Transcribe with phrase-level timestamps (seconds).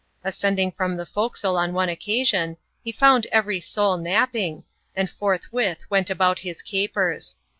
[0.23, 4.63] Ascending from the forecastle €m one occasion, he found every soul napping,
[4.95, 7.35] and forthwith went about his capers.